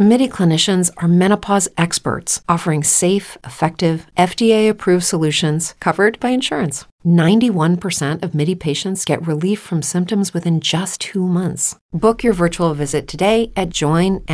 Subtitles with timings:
[0.00, 6.84] MIDI clinicians are menopause experts offering safe, effective, FDA approved solutions covered by insurance.
[7.04, 11.74] 91% of MIDI patients get relief from symptoms within just two months.
[11.90, 14.28] Book your virtual visit today at joinmidi.com.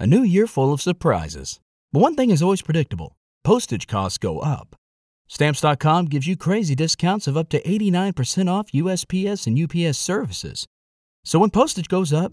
[0.00, 1.60] A new year full of surprises.
[1.92, 4.74] But one thing is always predictable postage costs go up.
[5.28, 10.66] Stamps.com gives you crazy discounts of up to 89% off USPS and UPS services.
[11.24, 12.32] So when postage goes up,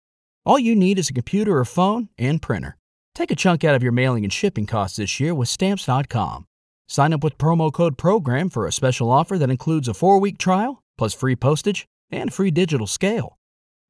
[0.43, 2.77] All you need is a computer or phone and printer.
[3.13, 6.45] Take a chunk out of your mailing and shipping costs this year with Stamps.com.
[6.87, 10.37] Sign up with promo code PROGRAM for a special offer that includes a four week
[10.37, 13.37] trial, plus free postage and free digital scale.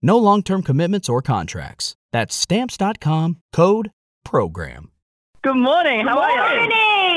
[0.02, 1.96] No long term commitments or contracts.
[2.12, 3.92] That's Stamps.com code
[4.26, 4.92] PROGRAM.
[5.44, 6.06] Good morning.
[6.06, 6.70] How are you?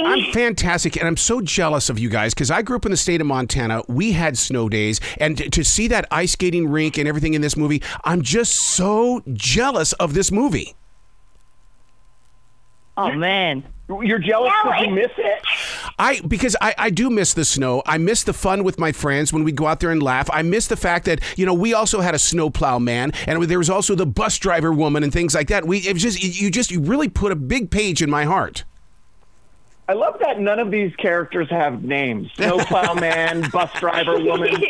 [0.06, 2.96] I'm fantastic, and I'm so jealous of you guys because I grew up in the
[2.96, 3.82] state of Montana.
[3.86, 7.42] We had snow days, and t- to see that ice skating rink and everything in
[7.42, 10.74] this movie, I'm just so jealous of this movie.
[12.96, 13.64] Oh man.
[13.88, 15.42] You're jealous because you miss it?
[15.98, 17.82] I because I, I do miss the snow.
[17.84, 20.30] I miss the fun with my friends when we go out there and laugh.
[20.32, 23.58] I miss the fact that you know we also had a snowplow man, and there
[23.58, 25.66] was also the bus driver woman and things like that.
[25.66, 28.64] We it was just you just you really put a big page in my heart.
[29.86, 32.30] I love that none of these characters have names.
[32.36, 34.54] Snowplow man, bus driver woman.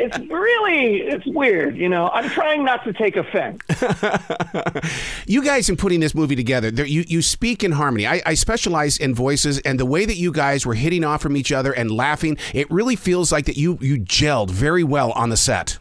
[0.00, 2.08] It's really it's weird, you know.
[2.08, 3.62] I'm trying not to take offense.
[5.26, 8.04] You guys, in putting this movie together, there, you you speak in harmony.
[8.04, 11.36] I, I specialize in voices, and the way that you guys were hitting off from
[11.36, 15.30] each other and laughing, it really feels like that you you gelled very well on
[15.30, 15.78] the set.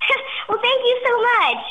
[0.48, 1.64] well, thank you so much.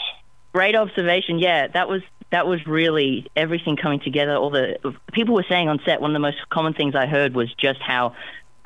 [0.53, 1.39] Great observation.
[1.39, 4.35] Yeah, that was that was really everything coming together.
[4.35, 4.77] All the
[5.13, 6.01] people were saying on set.
[6.01, 8.15] One of the most common things I heard was just how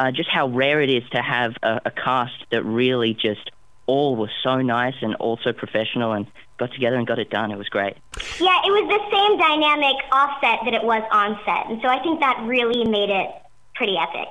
[0.01, 3.51] uh, just how rare it is to have a, a cast that really just
[3.85, 6.25] all was so nice and also professional and
[6.57, 7.51] got together and got it done.
[7.51, 7.95] It was great.
[8.39, 12.01] Yeah, it was the same dynamic offset that it was on set, and so I
[12.01, 13.29] think that really made it
[13.75, 14.29] pretty epic.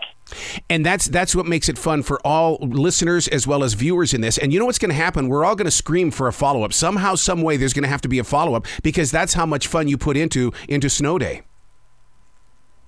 [0.68, 4.22] And that's that's what makes it fun for all listeners as well as viewers in
[4.22, 4.38] this.
[4.38, 5.28] And you know what's going to happen?
[5.28, 6.72] We're all going to scream for a follow up.
[6.72, 9.46] Somehow, some way, there's going to have to be a follow up because that's how
[9.46, 11.42] much fun you put into into Snow Day.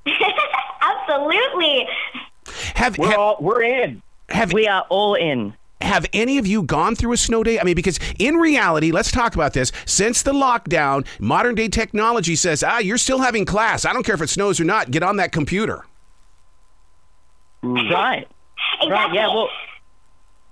[1.13, 1.87] Absolutely.
[2.75, 4.03] Have We're have, all we're in.
[4.29, 5.55] have We are all in.
[5.81, 7.59] have any of you gone through a snow day?
[7.61, 9.73] I mean, because in reality, let's talk about this.
[9.85, 13.85] Since the lockdown, modern day technology says, ah, you're still having class.
[13.85, 14.91] I don't care if it snows or not.
[14.91, 15.85] Get on that computer.
[17.63, 18.27] Right.
[18.81, 18.91] Exactly.
[18.91, 19.15] Right.
[19.15, 19.29] Yeah.
[19.29, 19.49] Well.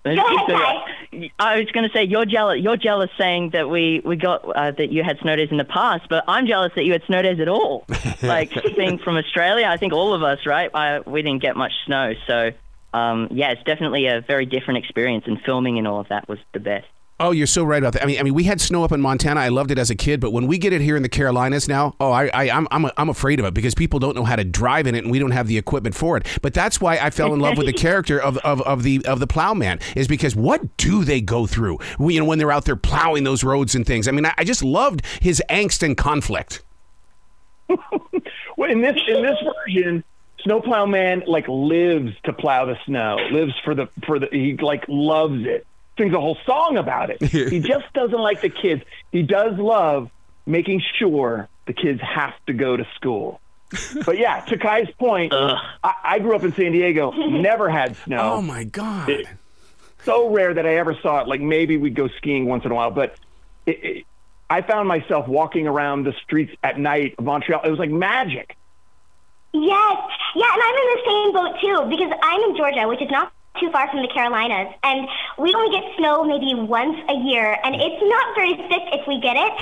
[0.05, 2.61] Go ahead, I was going to say you're jealous.
[2.61, 5.65] You're jealous saying that we we got uh, that you had snow days in the
[5.65, 7.85] past, but I'm jealous that you had snow days at all.
[8.23, 10.71] like being from Australia, I think all of us, right?
[10.73, 12.53] I, we didn't get much snow, so
[12.95, 15.25] um, yeah, it's definitely a very different experience.
[15.27, 16.87] And filming and all of that was the best.
[17.23, 18.03] Oh, you're so right about that.
[18.03, 19.41] I mean, I mean, we had snow up in Montana.
[19.41, 21.69] I loved it as a kid, but when we get it here in the Carolinas
[21.69, 24.37] now, oh, I, I I'm, I'm, I'm afraid of it because people don't know how
[24.37, 26.27] to drive in it, and we don't have the equipment for it.
[26.41, 29.21] But that's why I fell in love with the character of, of, of the of
[29.21, 31.79] the plowman is because what do they go through?
[31.99, 34.09] We- You know, when they're out there plowing those roads and things.
[34.09, 36.63] I mean, I, I just loved his angst and conflict.
[38.57, 39.37] Well, in this in this
[39.67, 40.05] version,
[40.43, 43.17] Snowplow Man like lives to plow the snow.
[43.31, 45.67] Lives for the for the he like loves it.
[45.99, 47.23] Sings a whole song about it.
[47.23, 48.83] he just doesn't like the kids.
[49.13, 50.11] He does love
[50.47, 53.41] making sure the kids have to go to school.
[54.05, 55.61] But yeah, to Kai's point, I,
[56.03, 58.35] I grew up in San Diego, never had snow.
[58.35, 59.09] Oh my god!
[59.11, 59.27] It-
[60.05, 61.29] so rare that I ever saw it.
[61.29, 63.17] Like maybe we'd go skiing once in a while, but
[63.67, 64.05] it, it,
[64.49, 67.61] I found myself walking around the streets at night of Montreal.
[67.63, 68.57] It was like magic.
[69.53, 69.99] Yes.
[70.35, 73.31] Yeah, and I'm in the same boat too because I'm in Georgia, which is not
[73.61, 75.07] too far from the Carolinas, and
[75.39, 79.21] we only get snow maybe once a year, and it's not very thick if we
[79.21, 79.53] get it.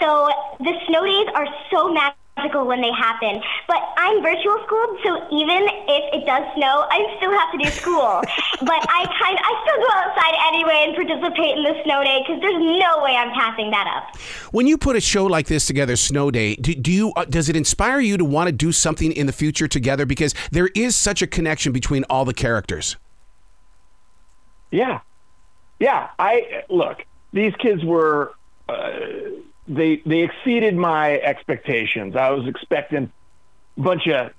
[0.00, 0.28] So
[0.58, 3.40] the snow days are so magical when they happen.
[3.68, 7.70] But I'm virtual schooled, so even if it does snow, I still have to do
[7.70, 8.22] school.
[8.60, 12.40] but I kind I still go outside anyway and participate in the snow day because
[12.40, 14.16] there's no way I'm passing that up.
[14.52, 17.48] When you put a show like this together, Snow Day, do, do you uh, does
[17.48, 20.06] it inspire you to want to do something in the future together?
[20.06, 22.96] Because there is such a connection between all the characters.
[24.72, 25.00] Yeah,
[25.78, 26.08] yeah.
[26.18, 27.04] I look.
[27.32, 28.34] These kids were
[28.68, 28.90] uh,
[29.68, 32.16] they they exceeded my expectations.
[32.16, 33.12] I was expecting
[33.76, 34.32] a bunch of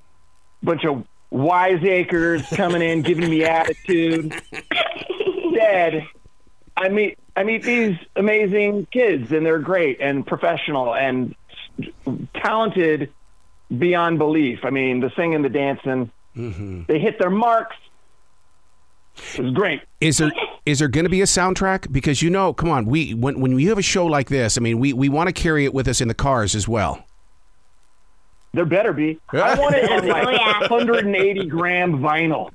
[0.62, 4.33] bunch of wiseacres coming in, giving me attitude.
[5.44, 6.07] Instead,
[6.75, 11.35] I meet I meet these amazing kids, and they're great and professional and
[12.35, 13.12] talented
[13.75, 14.59] beyond belief.
[14.63, 16.12] I mean, the singing, the dancing,
[16.88, 17.75] they hit their marks.
[19.38, 19.81] It was great.
[20.01, 20.31] Is there
[20.65, 21.92] is there going to be a soundtrack?
[21.92, 24.62] Because you know, come on, we when when you have a show like this, I
[24.62, 27.04] mean, we we want to carry it with us in the cars as well.
[28.54, 29.19] There better be.
[29.31, 30.60] I want it on Oh, like yeah.
[30.68, 32.51] 180 gram vinyl.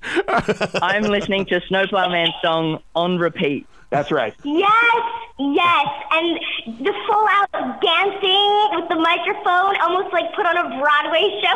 [0.80, 3.66] I'm listening to Snowplow Man's song on repeat.
[3.90, 4.32] That's right.
[4.44, 5.02] Yes,
[5.38, 6.38] yes, and
[6.84, 11.54] the full out dancing with the microphone, almost like put on a Broadway show.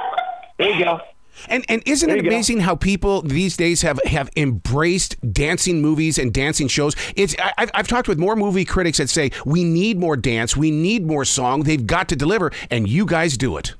[0.58, 1.00] There you go.
[1.48, 2.28] And and isn't it you go.
[2.28, 6.94] amazing how people these days have have embraced dancing movies and dancing shows?
[7.16, 10.56] It's I, I've, I've talked with more movie critics that say we need more dance,
[10.56, 11.62] we need more song.
[11.62, 13.74] They've got to deliver, and you guys do it.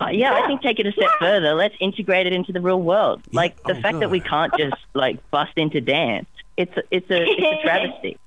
[0.00, 1.54] Uh, yeah, I think take it a step further.
[1.54, 3.22] Let's integrate it into the real world.
[3.32, 6.26] Like the Oh, fact that we can't just like bust into dance.
[6.56, 8.18] It's a, it's a it's a travesty.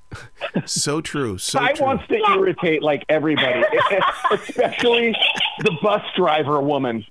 [0.66, 1.38] So true.
[1.38, 1.86] So I true.
[1.88, 3.62] wants to irritate like everybody,
[4.32, 5.14] especially
[5.60, 7.06] the bus driver woman.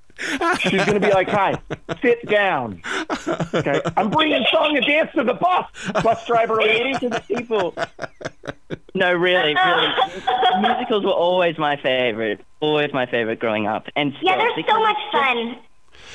[0.61, 1.59] She's going to be like, "Hi,
[2.03, 2.83] sit down."
[3.55, 5.67] Okay, I'm bringing song and dance to the bus,
[6.03, 6.93] bus driver lady.
[6.99, 7.75] to the people.
[8.95, 9.89] No, really, really.
[10.61, 12.41] Musicals were always my favorite.
[12.61, 13.87] Always my favorite growing up.
[13.97, 15.59] And Yeah, they're so much fun.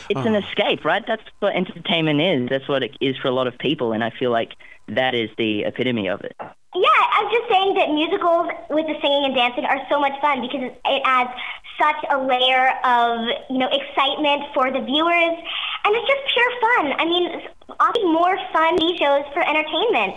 [0.10, 0.40] It's an oh.
[0.40, 1.04] escape, right?
[1.06, 2.50] That's what entertainment is.
[2.50, 4.54] That's what it is for a lot of people, and I feel like
[4.88, 6.36] that is the epitome of it.
[6.40, 6.89] Yeah,
[7.20, 10.72] I'm just saying that musicals with the singing and dancing are so much fun because
[10.72, 11.30] it adds
[11.76, 15.36] such a layer of you know excitement for the viewers,
[15.84, 16.94] and it's just pure fun.
[16.96, 20.16] I mean, it's often more fun TV shows for entertainment.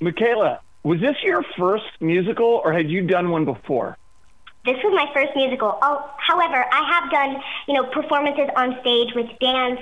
[0.00, 3.96] Michaela, was this your first musical, or had you done one before?
[4.66, 5.78] This was my first musical.
[5.80, 9.80] Oh, however, I have done you know performances on stage with dance,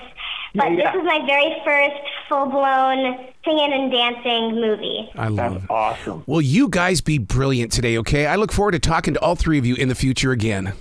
[0.54, 0.92] but Yeah, yeah.
[0.92, 1.96] this is my very first
[2.28, 5.10] full-blown singing and dancing movie.
[5.14, 5.70] I love That's it.
[5.70, 6.24] awesome.
[6.26, 8.26] Well, you guys be brilliant today, okay?
[8.26, 10.72] I look forward to talking to all three of you in the future again.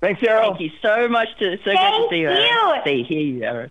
[0.00, 0.50] Thanks, Aaron.
[0.50, 1.28] Thank you so much.
[1.38, 2.30] To so great to see you.
[2.30, 2.36] you.
[2.36, 2.80] Aaron.
[2.84, 3.70] See hear you, Aaron.